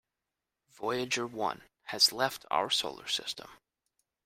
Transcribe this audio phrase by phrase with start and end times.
[0.71, 3.51] Voyager One has left our solar system.